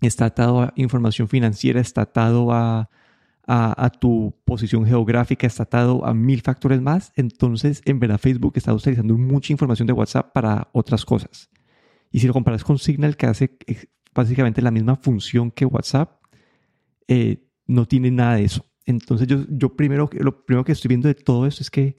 [0.00, 2.90] está atado a información financiera, está atado a,
[3.48, 7.12] a, tu posición geográfica, está atado a mil factores más.
[7.16, 11.48] Entonces, en verdad, Facebook está utilizando mucha información de WhatsApp para otras cosas.
[12.10, 13.56] Y si lo comparas con Signal, que hace
[14.14, 16.22] básicamente la misma función que WhatsApp,
[17.06, 18.64] eh, no tiene nada de eso.
[18.86, 21.98] Entonces yo, yo primero, lo primero que estoy viendo de todo esto es que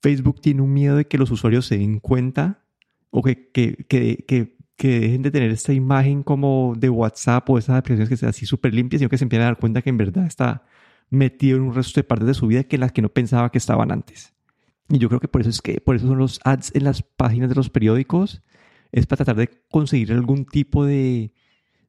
[0.00, 2.64] Facebook tiene un miedo de que los usuarios se den cuenta
[3.10, 7.58] o que, que, que, que, que dejen de tener esta imagen como de WhatsApp o
[7.58, 9.90] esas aplicaciones que sean así súper limpias, sino que se empiecen a dar cuenta que
[9.90, 10.64] en verdad está
[11.10, 13.58] metido en un resto de partes de su vida que las que no pensaba que
[13.58, 14.34] estaban antes.
[14.88, 17.02] Y yo creo que por eso es que por eso son los ads en las
[17.02, 18.42] páginas de los periódicos
[18.92, 21.32] es para tratar de conseguir algún tipo de,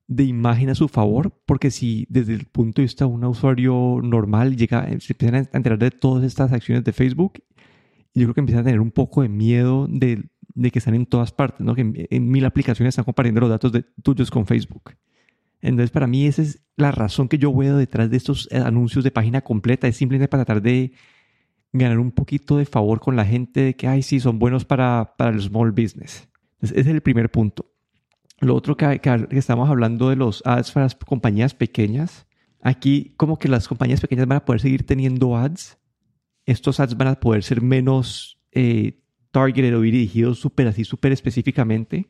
[0.10, 4.00] de imagen a su favor, porque si desde el punto de vista de un usuario
[4.04, 7.44] normal llega, se empiezan a enterar de todas estas acciones de Facebook,
[8.16, 10.24] yo creo que empiezan a tener un poco de miedo de,
[10.56, 11.76] de que están en todas partes, ¿no?
[11.76, 14.96] que en, mil aplicaciones están compartiendo los datos de, tuyos con Facebook.
[15.62, 19.04] Entonces, para mí esa es la razón que yo veo detrás de estos eh, anuncios
[19.04, 20.94] de página completa, es simplemente para tratar de
[21.72, 25.14] ganar un poquito de favor con la gente de que, ay, sí, son buenos para,
[25.18, 26.30] para el small business
[26.62, 27.72] ese es el primer punto.
[28.42, 32.26] Lo otro que, estamos hablando de los ads para las compañías pequeñas.
[32.62, 35.78] Aquí como que las compañías pequeñas van a poder seguir teniendo ads.
[36.46, 42.10] Estos ads van a poder ser menos eh, targeted o dirigidos súper así, súper específicamente.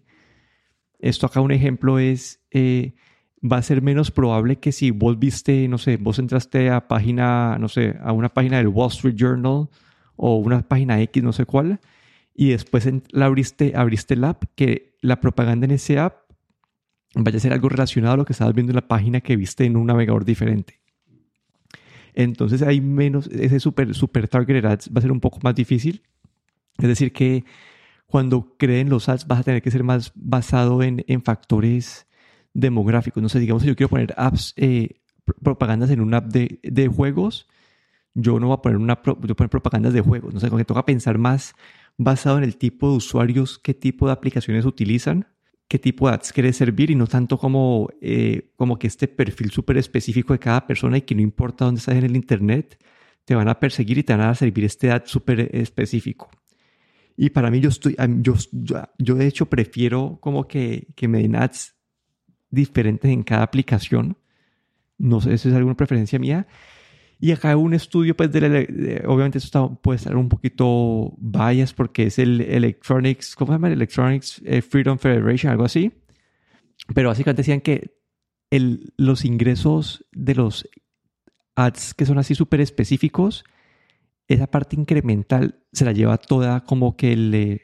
[1.00, 2.94] Esto acá un ejemplo es, eh,
[3.42, 7.58] va a ser menos probable que si vos viste, no sé, vos entraste a página,
[7.58, 9.70] no sé, a una página del Wall Street Journal
[10.16, 11.80] o una página X, no sé cuál,
[12.34, 16.30] y después la abriste, abriste el app, que la propaganda en ese app
[17.16, 19.66] vaya a ser algo relacionado a lo que estabas viendo en la página que viste
[19.66, 20.80] en un navegador diferente.
[22.14, 26.04] Entonces hay menos, ese super, super targeted ads va a ser un poco más difícil.
[26.78, 27.46] Es decir, que
[28.06, 32.08] cuando creen los ads vas a tener que ser más basado en, en factores
[32.54, 33.22] demográficos.
[33.22, 35.00] No sé, digamos, si yo quiero poner apps, eh,
[35.44, 37.48] propagandas en una app de, de, juegos,
[38.16, 40.34] yo no voy a poner una yo voy a poner propagandas de juegos.
[40.34, 41.54] No sé, como que toca pensar más
[42.00, 45.28] basado en el tipo de usuarios, qué tipo de aplicaciones utilizan,
[45.68, 49.52] qué tipo de ads quiere servir y no tanto como, eh, como que este perfil
[49.52, 52.82] súper específico de cada persona y que no importa dónde estás en el internet,
[53.26, 56.32] te van a perseguir y te van a servir este ad súper específico.
[57.18, 58.36] Y para mí yo estoy, yo,
[58.98, 61.76] yo, de hecho prefiero como que, que me den ads
[62.50, 64.18] diferentes en cada aplicación.
[64.98, 66.48] No sé, eso es alguna preferencia mía.
[67.20, 72.40] Y acá un estudio, pues, obviamente eso puede estar un poquito bias porque es el
[72.40, 73.70] Electronics, ¿cómo se llama?
[73.70, 75.92] Electronics eh, Freedom Federation, algo así.
[76.96, 78.00] Pero básicamente decían que
[78.50, 80.70] el, los ingresos de los
[81.56, 83.44] ads que son así súper específicos,
[84.30, 87.62] esa parte incremental se la lleva toda como que el,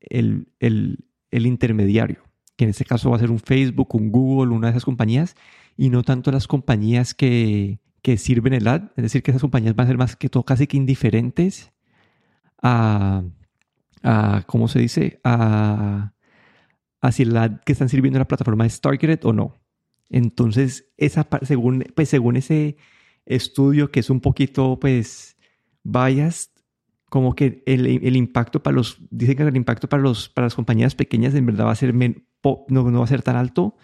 [0.00, 2.22] el, el, el intermediario
[2.56, 5.36] que en este caso va a ser un Facebook, un Google, una de esas compañías,
[5.76, 8.90] y no tanto las compañías que, que sirven el ad.
[8.96, 11.72] Es decir, que esas compañías van a ser más que todo casi que indiferentes
[12.60, 13.22] a,
[14.02, 15.20] a ¿cómo se dice?
[15.24, 16.12] A,
[17.00, 19.62] a si el ad que están sirviendo en la plataforma es targeted o no.
[20.10, 22.76] Entonces, esa, según, pues, según ese
[23.24, 25.36] estudio que es un poquito, pues,
[25.84, 26.50] biased,
[27.08, 30.54] como que el, el, impacto para los, dicen que el impacto para, los, para las
[30.54, 33.76] compañías pequeñas en verdad va a ser men, no, no va a ser tan alto.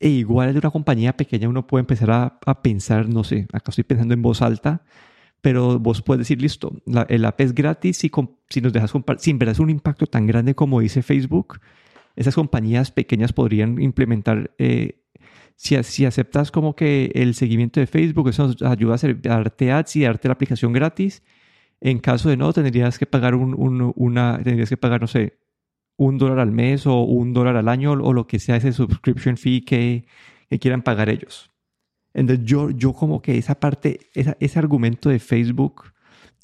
[0.00, 3.70] E igual de una compañía pequeña uno puede empezar a, a, pensar, no sé, acá
[3.70, 4.82] estoy pensando en voz alta,
[5.42, 6.72] pero vos puedes decir, listo,
[7.08, 8.10] el app es gratis si,
[8.48, 11.60] si nos dejas sin verdad es un impacto tan grande como dice Facebook,
[12.16, 15.02] esas compañías pequeñas podrían implementar, eh,
[15.56, 19.96] si, si, aceptas como que el seguimiento de Facebook, eso nos ayuda a, darte ads
[19.96, 21.22] y darte la aplicación gratis,
[21.80, 25.38] en caso de no, tendrías que pagar un, una, tendrías que pagar, no sé,
[26.00, 29.36] un dólar al mes o un dólar al año o lo que sea ese subscription
[29.36, 30.06] fee que,
[30.58, 31.50] quieran pagar ellos.
[32.14, 35.92] Entonces yo, yo como que esa parte, ese argumento de Facebook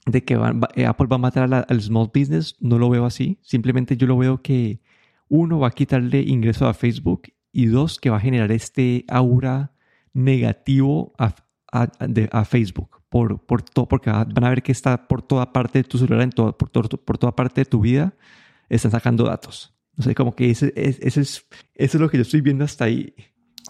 [0.04, 0.34] de que
[0.74, 3.38] eh, Apple va a matar al small business, no lo veo así.
[3.40, 4.80] Simplemente yo lo veo que
[5.28, 9.72] uno va a quitarle ingreso a Facebook y dos que va a generar este aura
[10.12, 11.34] negativo a,
[11.72, 15.84] a, Facebook por, por todo, porque van a ver que está por toda parte de
[15.84, 18.14] tu celular, en todo, por, por toda parte de tu vida
[18.68, 19.74] están sacando datos.
[19.96, 21.20] No sé, como que es, eso
[21.74, 23.14] es lo que yo estoy viendo hasta ahí.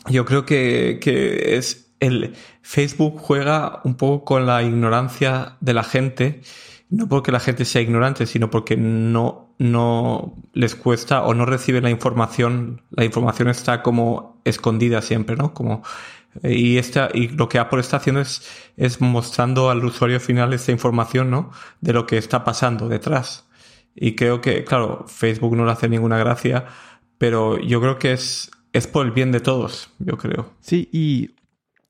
[0.09, 5.85] Yo creo que, que es el Facebook juega un poco con la ignorancia de la
[5.85, 6.43] gente,
[6.89, 11.85] no porque la gente sea ignorante, sino porque no, no les cuesta o no reciben
[11.85, 12.83] la información.
[12.91, 15.55] La información está como escondida siempre, ¿no?
[15.55, 15.83] Como
[16.43, 20.73] y, esta, y lo que Apple está haciendo es, es mostrando al usuario final esta
[20.73, 21.51] información, ¿no?
[21.81, 23.46] De lo que está pasando detrás.
[23.97, 26.67] Y creo que, claro, Facebook no le hace ninguna gracia,
[27.17, 30.53] pero yo creo que es, es por el bien de todos, yo creo.
[30.61, 31.31] Sí, y,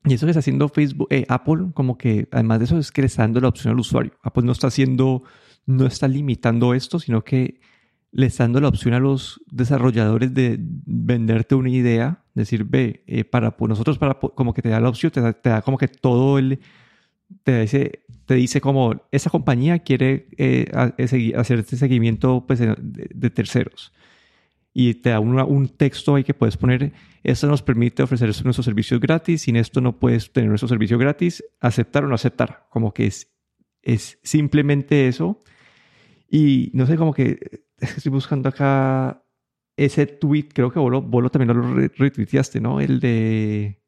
[0.05, 3.01] y eso que está haciendo Facebook, eh, Apple, como que además de eso es que
[3.01, 4.13] le está dando la opción al usuario.
[4.23, 5.23] Apple no está haciendo,
[5.65, 7.59] no está limitando esto, sino que
[8.11, 13.25] le está dando la opción a los desarrolladores de venderte una idea, decir, ve, eh,
[13.25, 16.61] para nosotros, para como que te da la opción, te da como que todo el
[17.47, 23.93] te dice, te dice como esa compañía quiere eh, hacer este seguimiento pues, de, terceros.
[24.73, 26.91] Y te da un texto ahí que puedes poner,
[27.23, 31.41] esto nos permite ofrecer nuestros servicios gratis, sin esto no puedes tener nuestro servicio gratis,
[31.61, 32.67] aceptar o no aceptar.
[32.69, 33.31] Como que es,
[33.81, 35.39] es simplemente eso.
[36.29, 39.23] Y no sé, como que estoy buscando acá
[39.77, 42.81] ese tweet, creo que Bolo, Bolo también lo retuiteaste, ¿no?
[42.81, 43.79] El de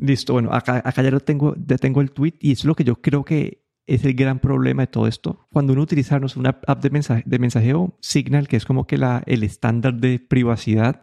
[0.00, 2.84] Listo, bueno, acá, acá ya, lo tengo, ya tengo el tweet y es lo que
[2.84, 5.46] yo creo que es el gran problema de todo esto.
[5.50, 9.22] Cuando uno utiliza una app de, mensaje, de mensajeo, Signal, que es como que la,
[9.26, 11.02] el estándar de privacidad,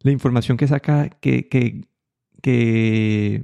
[0.00, 1.88] la información que saca, que, que,
[2.40, 3.42] que,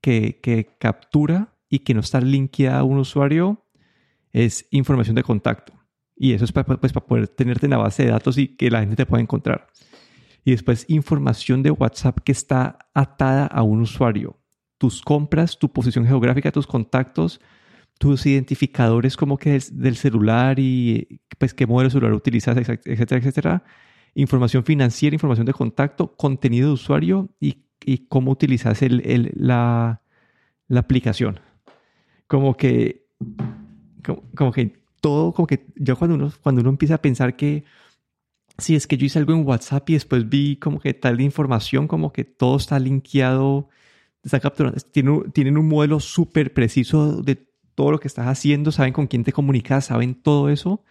[0.00, 3.66] que, captura y que no está linkeada a un usuario,
[4.32, 5.74] es información de contacto.
[6.16, 8.70] Y eso es para, pues, para poder tenerte en la base de datos y que
[8.70, 9.68] la gente te pueda encontrar
[10.44, 14.38] y después información de WhatsApp que está atada a un usuario.
[14.78, 17.40] Tus compras, tu posición geográfica, tus contactos,
[17.98, 23.64] tus identificadores como que del celular y pues qué modelo de celular utilizas, etcétera, etcétera.
[24.14, 27.64] información financiera, información de contacto, contenido de usuario y,
[28.08, 30.00] cómo utilizas el, la,
[30.68, 31.40] la, aplicación.
[32.26, 33.06] Como que,
[34.34, 37.64] como, que todo, como que yo cuando uno, cuando uno empieza a pensar que
[38.58, 41.88] si es que yo hice algo en WhatsApp y después vi como que tal información,
[41.88, 43.68] como que todo está linkeado,
[44.22, 48.92] está capturando, tienen, tienen un modelo súper preciso de todo lo que estás haciendo, saben
[48.92, 50.84] con quién te comunicas, saben todo eso.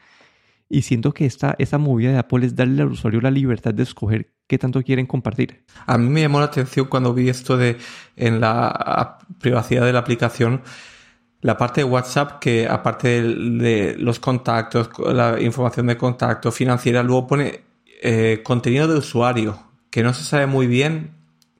[0.70, 3.84] Y siento que esta, esta movida de Apple es darle al usuario la libertad de
[3.84, 5.66] escoger qué tanto quieren compartir.
[5.86, 7.78] A mí me llamó la atención cuando vi esto de
[8.16, 10.62] en la privacidad de la aplicación,
[11.44, 17.28] la parte de WhatsApp que aparte de, los contactos, la información de contacto financiera, luego
[17.28, 17.62] pone
[18.02, 19.60] eh, contenido de usuario,
[19.92, 21.12] que no se sabe muy bien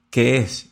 [0.10, 0.72] qué es.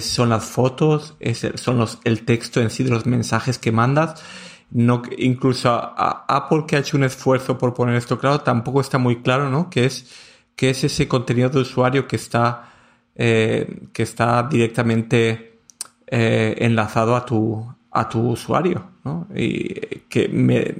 [0.00, 4.22] son las fotos, es son los, el texto en sí de los mensajes que mandas
[4.70, 9.22] no, incluso Apple que ha hecho un esfuerzo por poner esto claro, tampoco está muy
[9.22, 9.70] claro, ¿no?
[9.70, 10.12] Que es,
[10.56, 12.72] que es ese contenido de usuario que está,
[13.14, 15.60] eh, que está directamente
[16.08, 19.26] eh, enlazado a tu, a tu usuario, ¿no?
[19.34, 19.72] Y
[20.08, 20.74] que me,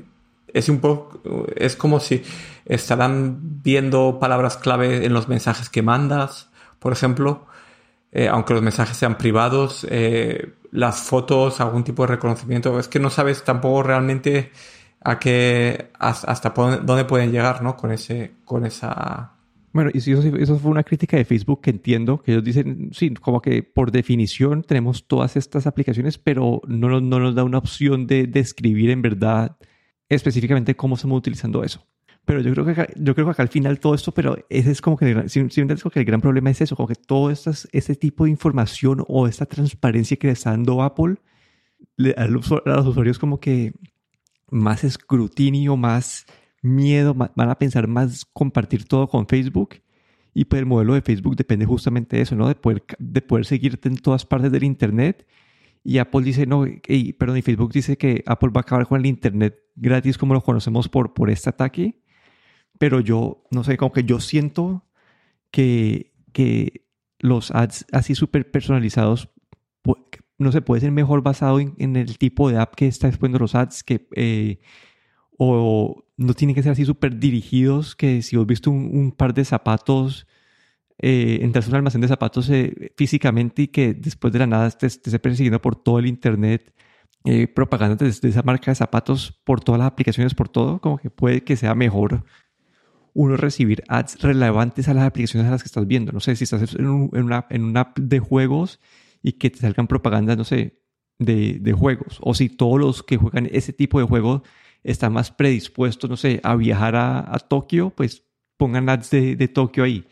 [0.52, 1.20] es un poco,
[1.57, 2.22] es como si
[2.64, 7.46] estarán viendo palabras clave en los mensajes que mandas, por ejemplo,
[8.12, 12.98] eh, aunque los mensajes sean privados, eh, las fotos, algún tipo de reconocimiento, es que
[12.98, 14.52] no sabes tampoco realmente
[15.02, 17.76] a qué, hasta dónde pueden llegar, ¿no?
[17.76, 19.33] Con ese, con esa...
[19.76, 23.10] Bueno, y eso, eso fue una crítica de Facebook que entiendo, que ellos dicen, sí,
[23.10, 28.06] como que por definición tenemos todas estas aplicaciones, pero no, no nos da una opción
[28.06, 29.58] de describir en verdad
[30.08, 31.86] específicamente cómo estamos utilizando eso.
[32.24, 34.70] Pero yo creo que acá, yo creo que acá al final todo esto, pero ese
[34.70, 37.96] es como que, el, que el gran problema es eso, como que todo estas, este
[37.96, 41.16] tipo de información o esta transparencia que le está dando Apple,
[41.98, 43.74] le, a, los, usuarios como que
[44.50, 46.24] más escrutinio, más
[46.62, 49.77] miedo, van a pensar más compartir todo con Facebook.
[50.35, 52.49] Y pues el modelo de Facebook depende justamente de eso, ¿no?
[52.49, 55.27] De poder, de poder seguirte en todas partes del Internet.
[55.83, 56.66] Y Apple dice, no,
[57.19, 60.42] perdón, y Facebook dice que Apple va a acabar con el Internet gratis como lo
[60.42, 62.03] conocemos por, por este ataque
[62.79, 64.85] pero yo, no sé, como que yo siento
[65.51, 66.87] que, que
[67.19, 69.31] los ads así súper personalizados,
[70.38, 73.55] no sé, puede ser mejor basado en, el tipo de app que está exponiendo los
[73.55, 74.61] ads, que, eh,
[75.38, 79.44] o no tienen que ser así súper dirigidos, que si has visto un, par de
[79.44, 80.26] zapatos,
[80.98, 84.70] eh, entras a un almacén de zapatos eh, físicamente y que después de la nada
[84.70, 86.72] te, persiguiendo por todo el internet.
[87.29, 91.11] Eh, propaganda de, esa marca de zapatos por todas las aplicaciones, por todo, como que
[91.11, 92.24] puede que sea mejor
[93.14, 96.12] uno recibir ads relevantes a las aplicaciones a las que estás viendo.
[96.12, 98.79] No sé, si estás en, una, en una app de juegos
[99.22, 100.79] y que te salgan propagandas, no sé,
[101.18, 102.18] de, de, juegos.
[102.20, 104.42] O si todos los que juegan ese tipo de juegos
[104.87, 108.22] están más predispuestos, no sé, a viajar a, a Tokio, pues
[108.57, 110.07] pongan ads de, de, Tokio ahí.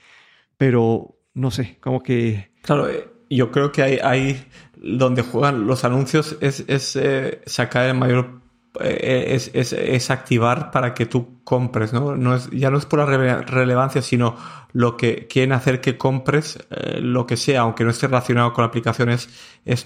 [0.57, 2.51] Pero, no sé, como que...
[2.63, 4.45] Claro, eh, yo creo que hay,
[4.77, 8.41] donde juegan los anuncios es, es eh, sacar el mayor
[8.81, 12.17] eh, es, es, es, activar para que tú compres, ¿no?
[12.17, 14.37] no es, ya no es por la relevancia, sino
[14.73, 16.59] lo que quieren hacer que compres
[16.99, 19.29] lo que sea, aunque no esté relacionado con la aplicación, es,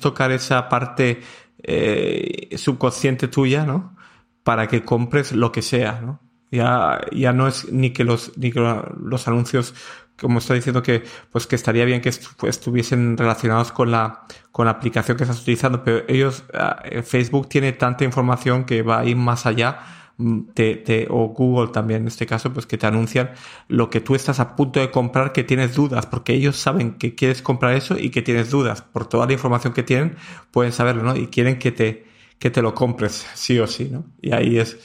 [0.00, 1.20] tocar esa parte
[2.56, 3.97] subconsciente tuya, ¿no?
[4.48, 6.20] Para que compres lo que sea, ¿no?
[6.50, 9.74] Ya, ya no es ni que los, ni que los anuncios
[10.18, 14.72] como está diciendo que pues que estaría bien que estuviesen relacionados con la con la
[14.72, 19.04] aplicación que estás utilizando pero ellos ah, eh, Facebook tiene tanta información que va a
[19.04, 19.80] ir más allá
[20.16, 20.40] mm,
[21.10, 23.30] o Google también en este caso pues que te anuncian
[23.68, 27.14] lo que tú estás a punto de comprar que tienes dudas porque ellos saben que
[27.14, 30.16] quieres comprar eso y que tienes dudas por toda la información que tienen
[30.50, 32.08] pueden saberlo no y quieren que te
[32.38, 34.78] que te lo compres sí o sí no y ahí es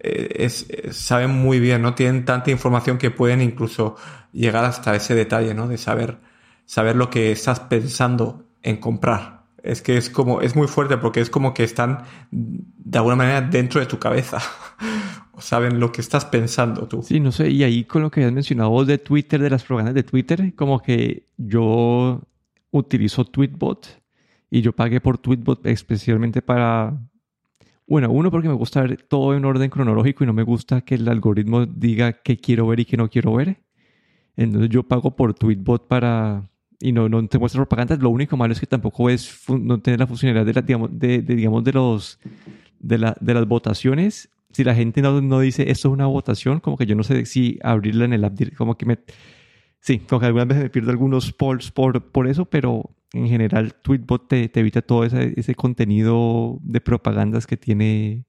[0.00, 1.94] eh, es, saben muy bien, ¿no?
[1.94, 3.96] Tienen tanta información que pueden incluso
[4.32, 5.68] llegar hasta ese detalle, ¿no?
[5.68, 6.18] De saber,
[6.64, 9.44] saber lo que estás pensando en comprar.
[9.62, 13.40] Es que es como, es muy fuerte porque es como que están de alguna manera
[13.40, 14.38] dentro de tu cabeza.
[15.38, 17.02] saben lo que estás pensando tú.
[17.02, 19.94] Sí, no sé, y ahí con lo que has mencionado de Twitter, de las propagandas
[19.94, 22.22] de Twitter, como que yo
[22.70, 24.02] utilizo Tweetbot
[24.50, 26.98] y yo pagué por Tweetbot especialmente para
[27.88, 30.96] bueno, uno porque me gusta ver todo en orden cronológico y no me gusta que
[30.96, 33.60] el algoritmo diga qué quiero ver y qué no quiero ver.
[34.36, 36.50] Entonces yo pago por Tweetbot para...
[36.80, 37.96] Y no, no te muestra propaganda.
[37.96, 41.22] Lo único malo es que tampoco es no tiene la funcionalidad de, la, digamos, de,
[41.22, 42.18] digamos, de, los,
[42.80, 44.28] de, la, de las votaciones.
[44.50, 47.24] Si la gente no, no dice esto es una votación, como que yo no sé
[47.24, 48.98] si abrirla en el app, como que me...
[49.80, 53.74] Sí, como que algunas veces me pierdo algunos polls por, por eso, pero en general
[53.74, 58.24] Tweetbot te, evita todo ese, ese, contenido de propagandas que tiene,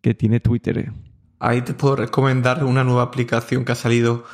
[0.00, 0.92] que tiene Twitter.
[1.38, 4.24] Ahí te puedo recomendar una nueva aplicación que ha salido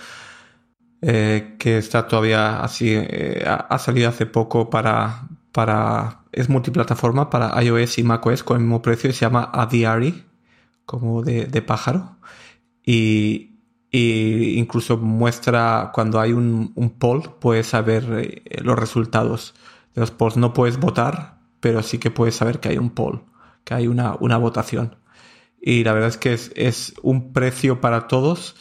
[1.03, 7.63] eh, que está todavía así, eh, ha salido hace poco para, para, es multiplataforma para
[7.63, 10.25] iOS y macOS con el mismo precio y se llama Aviary,
[10.85, 12.17] como de, pájaro.
[12.85, 13.53] Y,
[13.93, 18.05] incluso muestra cuando hay un, un poll, puedes saber
[18.45, 19.55] eh, los resultados
[20.01, 20.37] los polls.
[20.37, 23.25] No puedes votar, pero sí que puedes saber que hay un poll,
[23.65, 24.97] que hay una, una votación.
[25.61, 28.55] Y la verdad es que es, es un precio para todos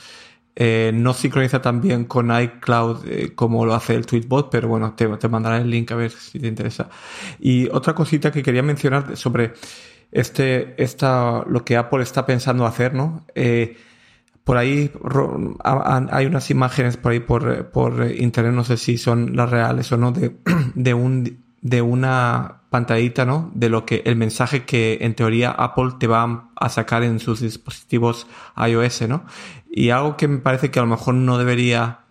[0.58, 5.06] eh, no sincroniza también con iCloud eh, como lo hace el Tweetbot, pero bueno, te,
[5.18, 6.90] te, mandaré el link a ver si te interesa.
[7.40, 9.54] Y otra cosita que quería mencionar sobre
[10.14, 13.26] este, esta, lo que Apple está pensando hacer, ¿no?
[13.36, 13.76] Eh,
[14.46, 14.92] por ahí
[15.64, 19.98] hay unas imágenes por ahí por, por internet, no sé si son las reales o
[19.98, 20.38] no, de,
[20.76, 23.50] de un de una pantallita, ¿no?
[23.56, 27.40] De lo que el mensaje que en teoría Apple te va a sacar en sus
[27.40, 29.26] dispositivos iOS, ¿no?
[29.72, 32.02] Y algo que me parece que a lo mejor no debería,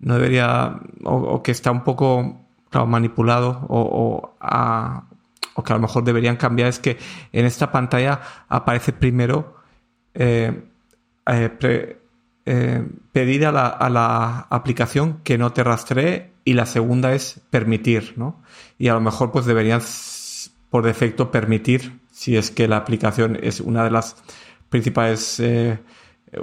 [0.00, 2.40] no debería, o, que está un poco
[2.72, 6.98] manipulado o, o, que a lo mejor deberían cambiar es que
[7.30, 9.54] en esta pantalla aparece primero
[10.14, 10.64] eh,
[11.26, 11.98] eh,
[12.46, 17.40] eh, pedir a la, a la, aplicación que no te rastree y la segunda es
[17.50, 18.42] permitir, ¿no?
[18.78, 23.60] y a lo mejor pues deberías por defecto permitir si es que la aplicación es
[23.60, 24.16] una de las
[24.68, 25.78] principales eh,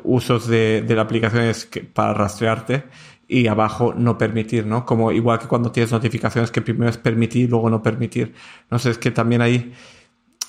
[0.03, 2.84] usos de, la aplicación es para rastrearte
[3.27, 4.86] y abajo no permitir, ¿no?
[4.86, 8.34] Como igual que cuando tienes notificaciones que primero es permitir y luego no permitir.
[8.69, 9.73] No sé, es que también ahí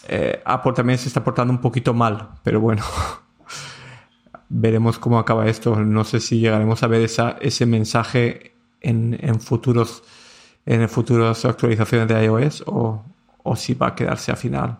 [0.08, 2.82] eh, Apple también se está portando un poquito mal, pero bueno,
[4.52, 5.76] veremos cómo acaba esto.
[5.76, 10.02] No sé si llegaremos a ver esa, ese mensaje en, en futuros
[10.64, 13.02] en futuras actualizaciones de iOS o,
[13.42, 14.78] o si va a quedarse a final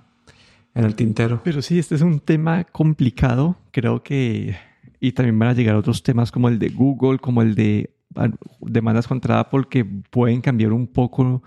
[0.75, 1.41] en el tintero.
[1.43, 3.57] Pero sí, este es un tema complicado.
[3.70, 4.57] Creo que.
[5.01, 8.29] Y también van a llegar otros temas como el de Google, como el de ah,
[8.61, 11.43] demandas contra Apple, que pueden cambiar un poco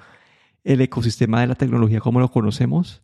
[0.65, 3.01] el ecosistema de la tecnología como lo conocemos.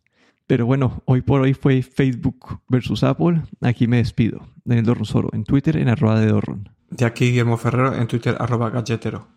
[0.52, 3.44] Pero bueno, hoy por hoy fue Facebook versus Apple.
[3.62, 4.50] Aquí me despido.
[4.66, 6.68] Daniel Dorronsoro en Twitter en arroba de Dorron.
[6.90, 9.30] De aquí Guillermo Ferrero en Twitter arroba galletero.